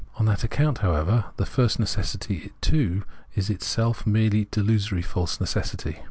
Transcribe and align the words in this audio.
On 0.15 0.25
that 0.25 0.43
account, 0.43 0.79
however, 0.79 1.25
that 1.37 1.45
first 1.45 1.77
necessity 1.77 2.51
too 2.59 3.03
is 3.35 3.51
itself 3.51 4.07
a 4.07 4.09
merely 4.09 4.45
delusory 4.45 5.05
false 5.05 5.39
necessity. 5.39 5.99